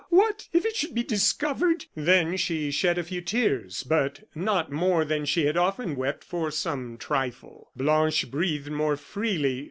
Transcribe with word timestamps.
What 0.09 0.47
if 0.51 0.65
it 0.65 0.75
should 0.75 0.95
be 0.95 1.03
discovered!" 1.03 1.85
Then 1.93 2.35
she 2.35 2.71
shed 2.71 2.97
a 2.97 3.03
few 3.03 3.21
tears, 3.21 3.83
but 3.83 4.23
not 4.33 4.71
more 4.71 5.05
than 5.05 5.25
she 5.25 5.45
had 5.45 5.57
often 5.57 5.95
wept 5.95 6.23
for 6.23 6.49
some 6.49 6.97
trifle. 6.97 7.69
Blanche 7.75 8.31
breathed 8.31 8.71
more 8.71 8.97
freely. 8.97 9.59